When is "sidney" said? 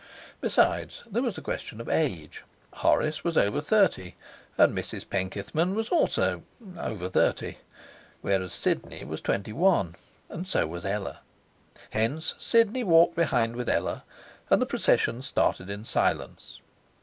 8.51-9.05, 12.39-12.83